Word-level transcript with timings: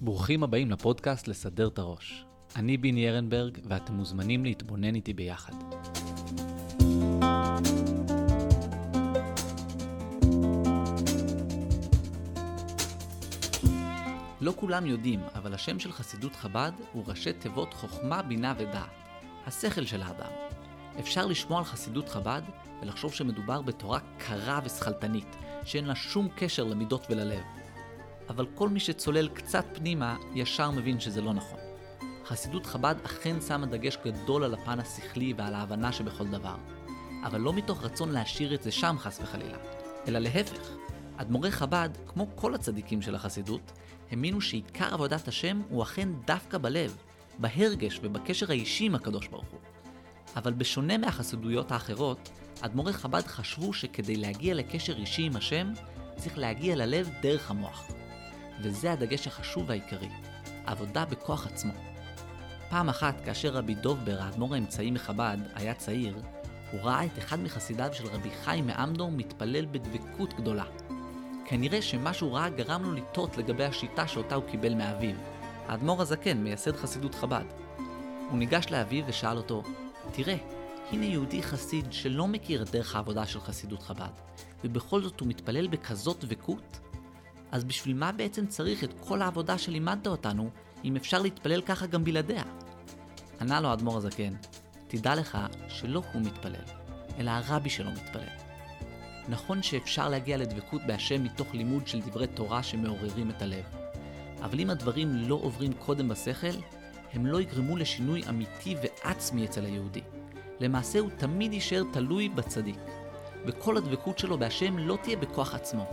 ברוכים 0.00 0.42
הבאים 0.42 0.70
לפודקאסט 0.70 1.28
לסדר 1.28 1.68
את 1.68 1.78
הראש. 1.78 2.24
אני 2.56 2.76
ביני 2.76 3.08
ארנברג, 3.08 3.58
ואתם 3.68 3.94
מוזמנים 3.94 4.44
להתבונן 4.44 4.94
איתי 4.94 5.12
ביחד. 5.12 5.52
לא 14.40 14.52
כולם 14.56 14.86
יודעים, 14.86 15.20
אבל 15.34 15.54
השם 15.54 15.78
של 15.78 15.92
חסידות 15.92 16.36
חב"ד 16.36 16.72
הוא 16.92 17.04
ראשי 17.06 17.32
תיבות 17.32 17.74
חוכמה, 17.74 18.22
בינה 18.22 18.54
ודעת, 18.58 18.90
השכל 19.46 19.84
של 19.84 20.02
האדם. 20.02 20.32
אפשר 20.98 21.26
לשמוע 21.26 21.58
על 21.58 21.64
חסידות 21.64 22.08
חב"ד 22.08 22.42
ולחשוב 22.82 23.12
שמדובר 23.12 23.62
בתורה 23.62 23.98
קרה 24.18 24.60
ושכלתנית, 24.64 25.36
שאין 25.64 25.84
לה 25.84 25.94
שום 25.94 26.28
קשר 26.36 26.64
למידות 26.64 27.06
וללב. 27.10 27.65
אבל 28.28 28.46
כל 28.54 28.68
מי 28.68 28.80
שצולל 28.80 29.28
קצת 29.28 29.64
פנימה, 29.74 30.16
ישר 30.34 30.70
מבין 30.70 31.00
שזה 31.00 31.20
לא 31.20 31.32
נכון. 31.32 31.58
חסידות 32.24 32.66
חב"ד 32.66 32.94
אכן 33.02 33.40
שמה 33.40 33.66
דגש 33.66 33.98
גדול 34.04 34.44
על 34.44 34.54
הפן 34.54 34.80
השכלי 34.80 35.34
ועל 35.36 35.54
ההבנה 35.54 35.92
שבכל 35.92 36.26
דבר. 36.26 36.56
אבל 37.24 37.40
לא 37.40 37.52
מתוך 37.52 37.82
רצון 37.82 38.10
להשאיר 38.12 38.54
את 38.54 38.62
זה 38.62 38.70
שם 38.72 38.96
חס 38.98 39.20
וחלילה, 39.22 39.58
אלא 40.08 40.18
להפך. 40.18 40.70
אדמו"רי 41.16 41.50
חב"ד, 41.50 41.88
כמו 42.06 42.26
כל 42.34 42.54
הצדיקים 42.54 43.02
של 43.02 43.14
החסידות, 43.14 43.72
האמינו 44.10 44.40
שעיקר 44.40 44.94
עבודת 44.94 45.28
השם 45.28 45.62
הוא 45.68 45.82
אכן 45.82 46.08
דווקא 46.26 46.58
בלב, 46.58 46.96
בהרגש 47.38 48.00
ובקשר 48.02 48.50
האישי 48.50 48.84
עם 48.84 48.94
הקדוש 48.94 49.28
ברוך 49.28 49.48
הוא. 49.50 49.60
אבל 50.36 50.52
בשונה 50.52 50.98
מהחסידויות 50.98 51.72
האחרות, 51.72 52.30
אדמו"רי 52.60 52.92
חב"ד 52.92 53.26
חשבו 53.26 53.72
שכדי 53.72 54.16
להגיע 54.16 54.54
לקשר 54.54 54.96
אישי 54.96 55.22
עם 55.22 55.36
השם, 55.36 55.72
צריך 56.16 56.38
להגיע 56.38 56.76
ללב 56.76 57.10
דרך 57.22 57.50
המוח. 57.50 57.95
וזה 58.60 58.92
הדגש 58.92 59.26
החשוב 59.26 59.64
והעיקרי, 59.66 60.08
עבודה 60.66 61.04
בכוח 61.04 61.46
עצמו. 61.46 61.72
פעם 62.70 62.88
אחת, 62.88 63.20
כאשר 63.24 63.48
רבי 63.48 63.74
דובבר, 63.74 64.22
האדמו"ר 64.22 64.54
האמצעי 64.54 64.90
מחב"ד, 64.90 65.38
היה 65.54 65.74
צעיר, 65.74 66.16
הוא 66.72 66.80
ראה 66.80 67.04
את 67.04 67.18
אחד 67.18 67.40
מחסידיו 67.40 67.88
של 67.92 68.06
רבי 68.06 68.30
חיים 68.44 68.66
מאמדור 68.66 69.10
מתפלל 69.10 69.66
בדבקות 69.66 70.34
גדולה. 70.34 70.64
כנראה 71.44 71.82
שמה 71.82 72.12
שהוא 72.12 72.36
ראה 72.36 72.48
גרם 72.48 72.82
לו 72.82 72.92
לטעות 72.92 73.36
לגבי 73.36 73.64
השיטה 73.64 74.08
שאותה 74.08 74.34
הוא 74.34 74.44
קיבל 74.50 74.74
מאביו, 74.74 75.16
האדמו"ר 75.68 76.02
הזקן, 76.02 76.38
מייסד 76.38 76.76
חסידות 76.76 77.14
חב"ד. 77.14 77.44
הוא 78.30 78.38
ניגש 78.38 78.66
לאביו 78.70 79.04
ושאל 79.06 79.36
אותו, 79.36 79.62
תראה, 80.12 80.36
הנה 80.90 81.04
יהודי 81.04 81.42
חסיד 81.42 81.92
שלא 81.92 82.26
מכיר 82.26 82.62
את 82.62 82.70
דרך 82.70 82.96
העבודה 82.96 83.26
של 83.26 83.40
חסידות 83.40 83.82
חב"ד, 83.82 84.12
ובכל 84.64 85.02
זאת 85.02 85.20
הוא 85.20 85.28
מתפלל 85.28 85.66
בכזאת 85.66 86.24
דבקות? 86.24 86.78
אז 87.52 87.64
בשביל 87.64 87.96
מה 87.96 88.12
בעצם 88.12 88.46
צריך 88.46 88.84
את 88.84 88.94
כל 89.00 89.22
העבודה 89.22 89.58
שלימדת 89.58 90.06
אותנו, 90.06 90.50
אם 90.84 90.96
אפשר 90.96 91.22
להתפלל 91.22 91.60
ככה 91.60 91.86
גם 91.86 92.04
בלעדיה? 92.04 92.42
ענה 93.40 93.60
לו 93.60 93.68
האדמו"ר 93.68 93.96
הזקן, 93.96 94.34
תדע 94.88 95.14
לך 95.14 95.38
שלא 95.68 96.02
הוא 96.12 96.22
מתפלל, 96.22 96.64
אלא 97.18 97.30
הרבי 97.30 97.70
שלו 97.70 97.90
מתפלל. 97.90 98.28
נכון 99.28 99.62
שאפשר 99.62 100.08
להגיע 100.08 100.36
לדבקות 100.36 100.82
בהשם 100.86 101.24
מתוך 101.24 101.54
לימוד 101.54 101.86
של 101.86 102.00
דברי 102.00 102.26
תורה 102.26 102.62
שמעוררים 102.62 103.30
את 103.30 103.42
הלב, 103.42 103.64
אבל 104.42 104.60
אם 104.60 104.70
הדברים 104.70 105.14
לא 105.14 105.34
עוברים 105.34 105.72
קודם 105.72 106.08
בשכל, 106.08 106.56
הם 107.12 107.26
לא 107.26 107.40
יגרמו 107.40 107.76
לשינוי 107.76 108.22
אמיתי 108.28 108.76
ועצמי 108.82 109.44
אצל 109.44 109.64
היהודי. 109.64 110.00
למעשה 110.60 110.98
הוא 110.98 111.10
תמיד 111.16 111.52
יישאר 111.52 111.82
תלוי 111.92 112.28
בצדיק, 112.28 112.78
וכל 113.46 113.76
הדבקות 113.76 114.18
שלו 114.18 114.38
בהשם 114.38 114.78
לא 114.78 114.98
תהיה 115.02 115.16
בכוח 115.16 115.54
עצמו, 115.54 115.86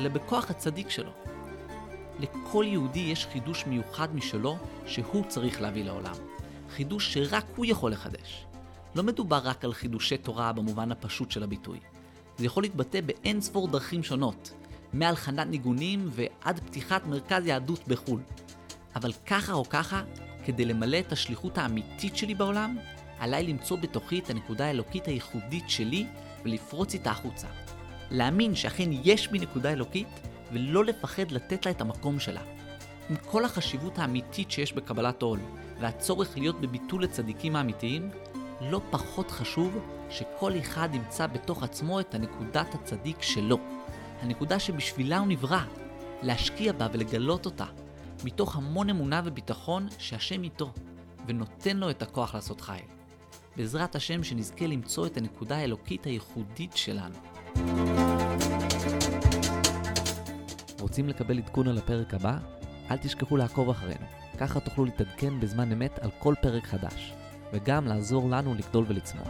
אלא 0.00 0.08
בכוח 0.08 0.50
הצדיק 0.50 0.90
שלו. 0.90 1.10
לכל 2.18 2.64
יהודי 2.68 3.00
יש 3.00 3.26
חידוש 3.26 3.66
מיוחד 3.66 4.14
משלו 4.14 4.56
שהוא 4.86 5.24
צריך 5.28 5.60
להביא 5.60 5.84
לעולם. 5.84 6.14
חידוש 6.70 7.14
שרק 7.14 7.44
הוא 7.56 7.66
יכול 7.66 7.92
לחדש. 7.92 8.46
לא 8.94 9.02
מדובר 9.02 9.40
רק 9.44 9.64
על 9.64 9.72
חידושי 9.72 10.16
תורה 10.16 10.52
במובן 10.52 10.92
הפשוט 10.92 11.30
של 11.30 11.42
הביטוי. 11.42 11.78
זה 12.38 12.46
יכול 12.46 12.62
להתבטא 12.62 13.00
באין 13.00 13.40
ספור 13.40 13.68
דרכים 13.68 14.02
שונות, 14.02 14.52
מהלחנת 14.92 15.46
ניגונים 15.46 16.08
ועד 16.10 16.60
פתיחת 16.60 17.06
מרכז 17.06 17.46
יהדות 17.46 17.88
בחו"ל. 17.88 18.20
אבל 18.96 19.12
ככה 19.26 19.52
או 19.52 19.68
ככה, 19.68 20.02
כדי 20.44 20.64
למלא 20.64 20.98
את 20.98 21.12
השליחות 21.12 21.58
האמיתית 21.58 22.16
שלי 22.16 22.34
בעולם, 22.34 22.76
עליי 23.18 23.46
למצוא 23.46 23.78
בתוכי 23.78 24.18
את 24.18 24.30
הנקודה 24.30 24.66
האלוקית 24.66 25.06
הייחודית 25.06 25.70
שלי 25.70 26.06
ולפרוץ 26.44 26.94
איתה 26.94 27.10
החוצה. 27.10 27.46
להאמין 28.10 28.54
שאכן 28.54 28.90
יש 29.04 29.28
בי 29.28 29.38
נקודה 29.38 29.72
אלוקית, 29.72 30.08
ולא 30.52 30.84
לפחד 30.84 31.30
לתת 31.30 31.66
לה 31.66 31.72
את 31.72 31.80
המקום 31.80 32.18
שלה. 32.18 32.42
עם 33.10 33.16
כל 33.16 33.44
החשיבות 33.44 33.98
האמיתית 33.98 34.50
שיש 34.50 34.72
בקבלת 34.72 35.22
עול, 35.22 35.40
והצורך 35.80 36.38
להיות 36.38 36.60
בביטול 36.60 37.02
לצדיקים 37.02 37.56
האמיתיים, 37.56 38.10
לא 38.60 38.80
פחות 38.90 39.30
חשוב 39.30 39.78
שכל 40.10 40.58
אחד 40.58 40.88
ימצא 40.94 41.26
בתוך 41.26 41.62
עצמו 41.62 42.00
את 42.00 42.14
הנקודת 42.14 42.74
הצדיק 42.74 43.22
שלו. 43.22 43.58
הנקודה 44.22 44.58
שבשבילה 44.58 45.18
הוא 45.18 45.26
נברא, 45.26 45.60
להשקיע 46.22 46.72
בה 46.72 46.86
ולגלות 46.92 47.46
אותה, 47.46 47.66
מתוך 48.24 48.56
המון 48.56 48.90
אמונה 48.90 49.22
וביטחון 49.24 49.88
שהשם 49.98 50.42
איתו, 50.42 50.72
ונותן 51.26 51.76
לו 51.76 51.90
את 51.90 52.02
הכוח 52.02 52.34
לעשות 52.34 52.60
חיל. 52.60 52.84
בעזרת 53.56 53.94
השם 53.96 54.24
שנזכה 54.24 54.66
למצוא 54.66 55.06
את 55.06 55.16
הנקודה 55.16 55.56
האלוקית 55.56 56.04
הייחודית 56.04 56.76
שלנו. 56.76 57.29
רוצים 60.80 61.08
לקבל 61.08 61.38
עדכון 61.38 61.68
על 61.68 61.78
הפרק 61.78 62.14
הבא? 62.14 62.38
אל 62.90 62.96
תשכחו 62.96 63.36
לעקוב 63.36 63.70
אחרינו, 63.70 64.06
ככה 64.38 64.60
תוכלו 64.60 64.84
להתעדכן 64.84 65.40
בזמן 65.40 65.72
אמת 65.72 65.98
על 65.98 66.10
כל 66.18 66.34
פרק 66.42 66.64
חדש, 66.64 67.14
וגם 67.52 67.86
לעזור 67.86 68.30
לנו 68.30 68.54
לגדול 68.54 68.84
ולצמוח. 68.88 69.28